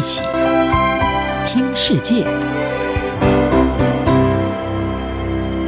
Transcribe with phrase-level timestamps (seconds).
[0.00, 0.22] 一起
[1.46, 2.24] 听世界，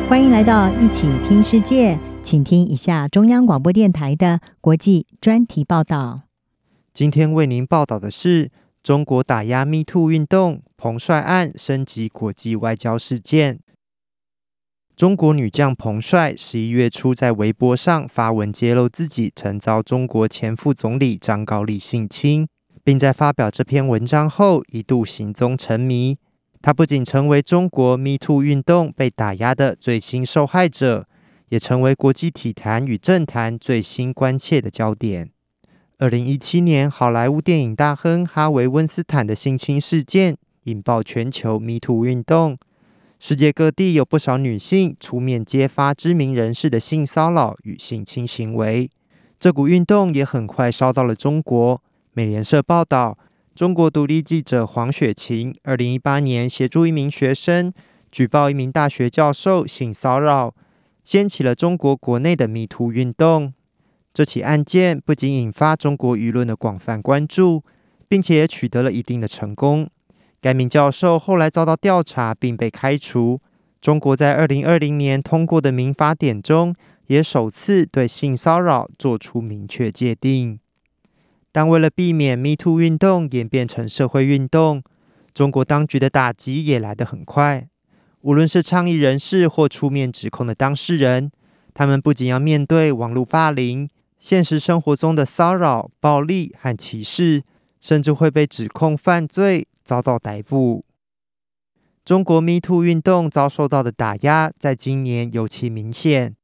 [0.09, 6.23] 欢迎来到一起听世界，请听一下中央广播电台的国际专题报道。
[6.95, 8.51] 今天为您报道的是
[8.83, 13.61] 中国打压 MeToo 运动，彭帅案升级国际外交事件。
[14.97, 22.49] 中国女将彭帅十一月初在微博上发文揭露自己曾遭中国前副总理张高丽性侵。
[22.85, 26.19] 并在发表这篇文章后，一度行踪成谜。
[26.61, 31.09] 他不仅成为中国 MeToo 运动被打压的最新受害者，
[31.49, 35.31] 也成为国际体坛与政坛最新关切的焦点。
[35.99, 42.57] 二零一七年，好莱坞电影大亨哈维·温斯坦的性侵事件引爆全球 MeToo 运动，
[43.19, 48.91] 世界各地有不少女性出面揭发知名人士的性骚扰与性侵行为。
[49.39, 51.82] 这股运动也很快烧到了中国。
[52.15, 53.17] 美联社报道，
[53.55, 57.73] 中国独立记者黄雪晴，二零一八年协助一名学生
[58.11, 60.55] 举报一名大学教授性骚扰，
[61.03, 63.55] 掀起了中国国内的迷途运动。
[64.13, 67.65] 这起案件不仅引发中国舆论的广泛关注，
[68.09, 69.89] 并且也取得了一定的成功。
[70.43, 73.41] 该名教授后来遭到调查并被开除。
[73.81, 76.75] 中国在二零二零年通过的民法典中，
[77.07, 80.59] 也首次对性骚扰做出明确界定。
[81.53, 84.83] 但为了避免 MeToo 运动演变成社会运动，
[85.35, 87.69] 中国当局的打击也来得很快。
[88.23, 91.31] 无论是倡议人士或出面指控的当事人，
[91.75, 97.43] 他们不仅要面对网络霸凌、现实生活中的骚扰、暴力和歧视，
[97.81, 100.85] 甚至会被指控犯罪，遭到逮捕。
[102.05, 106.35] 中国 MeToo 运动遭受到的打压，在今年尤其明显。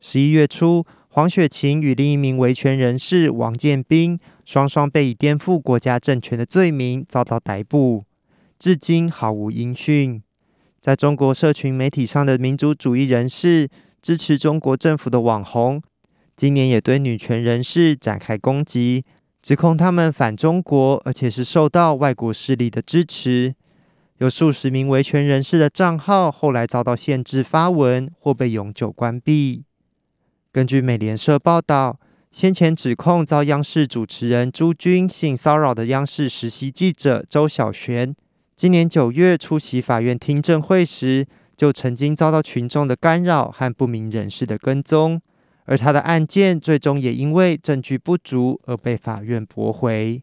[0.00, 8.04] 十一月初，黄雪晴与另一名维权人士王建斌，双双被以颠覆国家政权的罪名遭到逮捕，
[8.58, 10.22] 至今毫无音讯。
[10.80, 13.68] 在中国社群媒体上的民族主义人士、
[14.00, 15.82] 支持中国政府的网红，
[16.34, 19.04] 今年也对女权人士展开攻击，
[19.42, 23.54] 指控他们反中国，而且是受到外国势力的支持。
[24.16, 29.64] 有数十名维权人士的账号后来遭到限制发文，或被永久关闭。
[30.52, 31.98] 根据美联社报道，
[32.30, 38.14] 先前指控遭央视主持人朱军性骚扰的央视实习记者周小璇，
[38.54, 41.26] 今年九月出席法院听证会时，
[41.56, 45.18] 就曾经遭到群众的干扰和不明人士的跟踪，
[45.64, 50.22] 而他的案件最终也因为证据不足而被法院驳回。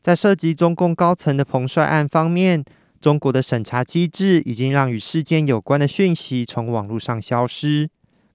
[0.00, 2.64] 在涉及中共高层的彭帅案方面，
[3.00, 7.90] 中国的审查机制已经让与事件有关的讯息从网络上消失。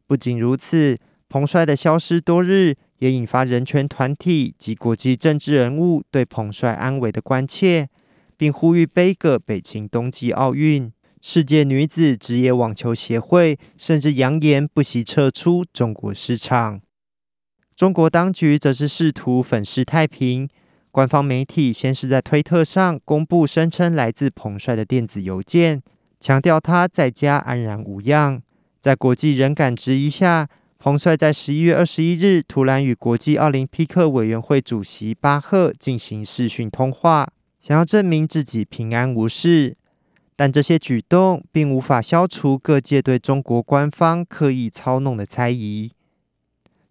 [0.08, 7.90] 不仅如此，彭帅的消失多日，也引发人权团体及国际政治人物对彭帅安危的关切，
[8.38, 10.92] 并呼吁杯葛北京冬季奥运。
[11.22, 16.80] 世界女子职业网球协会甚至扬言不惜撤出中国市场。
[17.76, 20.48] 中国当局则是试图粉饰太平，
[20.92, 25.82] 官方媒体先是在推特上公布声称来自彭帅的电子邮件，
[26.20, 28.42] 强调他在家安然无恙。
[28.85, 30.47] 在国际人感质疑下，
[30.78, 37.28] 彭帅在十一月二十一日突然与国际奥林匹克委员会主席巴赫进行视讯通话，
[37.59, 39.75] 想要证明自己平安无事。
[40.35, 45.91] 但这些举动并无法消除各界对中国官方刻意操弄的猜疑。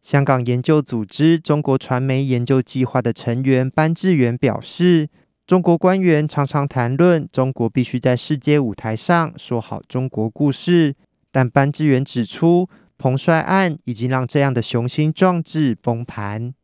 [0.02, 5.08] 香港研究组织中国传媒研究计划的成员班智源表示，
[5.46, 10.96] 中国官员常常谈论中国必须在世界舞台上说好中国故事。
[11.34, 16.54] 但班智源指出，彭帅案已经让这样的雄心壮志崩盘。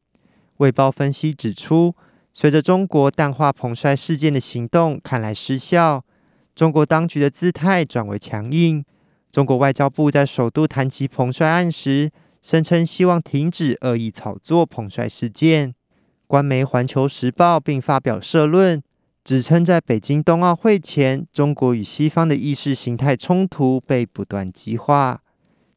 [0.59, 1.97] 卫报分析指出，
[2.33, 6.05] 随着中国淡化彭帅事件的行动看来失效，
[6.55, 8.85] 中国当局的姿态转为强硬。
[9.33, 15.75] 中国外交部在首度谈及彭帅案时，声称希望停止恶意炒作彭帅事件。
[16.29, 18.81] 官媒《环球时报》并发表社论。
[19.31, 25.23] 指称在北京冬奥会前，中国与西方的意识形态冲突被不断激化。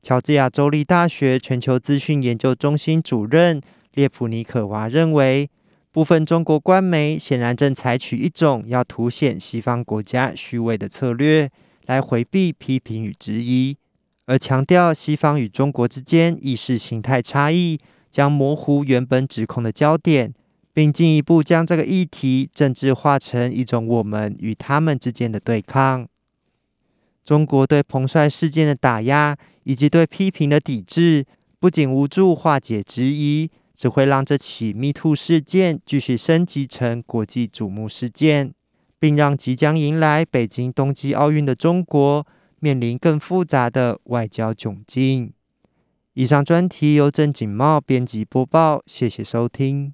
[0.01, 3.61] 乔治亚州立大学全球资讯研究中心主任
[3.93, 5.47] 列普尼可娃认为，
[5.91, 11.47] 部分中国官媒显然正采取一种要凸显西方国家虚伪的策略，
[11.85, 13.77] 来回避批评与质疑，
[14.25, 17.79] 而强调西方与中国之间意识形态差异，
[18.09, 20.33] 将模糊原本指控的焦点。
[20.73, 26.07] 并进一步将这个议题政治化成一种我们与他们之间的对抗。
[27.23, 31.25] 中国对彭帅事件的打压以及对批评的抵制，
[31.59, 38.53] 不仅无助化解质疑，只会让这起 MeToo 事件继续升级成国际瞩目事件，
[38.99, 42.27] 并让即将迎来北京冬季奥运的中国
[42.59, 45.31] 面临更复杂的外交窘境。
[46.15, 49.93] 以上专题由郑锦茂编辑播报，谢谢收听。